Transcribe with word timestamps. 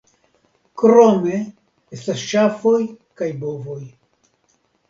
Krome 0.81 1.35
estas 1.97 2.25
ŝafoj 2.31 2.75
kaj 3.21 3.31
bovoj. 3.45 3.81